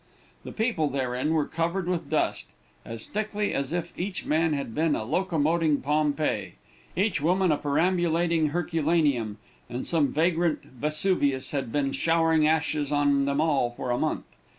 [0.43, 2.45] The people therein were covered with dust,
[2.83, 6.55] as thickly as if each man had been a locomoting Pompeii,
[6.95, 9.37] each woman a perambulating Herculaneum,
[9.69, 14.25] and some vagrant Vesuvius had been showering ashes on them all for a month.